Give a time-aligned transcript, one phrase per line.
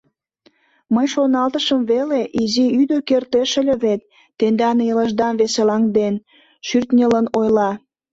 [0.93, 4.01] Мый шоналтышым веле, изи ӱдыр кертеш ыле вет...
[4.37, 6.15] тендан илышдам веселаҥден,—
[6.67, 7.71] шӱртньылын ойла.